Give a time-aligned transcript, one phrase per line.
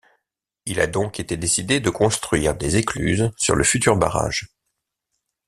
[0.65, 4.47] Il a donc été décidé de construire des écluses sur le futur barrage.